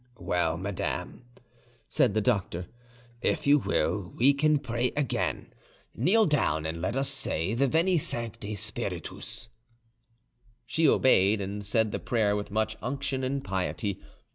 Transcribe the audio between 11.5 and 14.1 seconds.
said the prayer with much unction and piety.